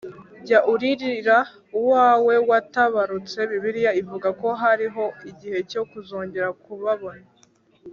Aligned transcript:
Jya 0.45 0.59
uririra 0.73 1.37
uwawe 1.77 2.35
watabarutse, 2.49 3.39
Bibiliya 3.49 3.91
ivuga 4.01 4.27
ko 4.41 4.47
hariho 4.61 5.05
igihe 5.29 5.59
cyo 5.71 5.81
kuzongera 5.89 6.49
kubabona. 6.63 7.25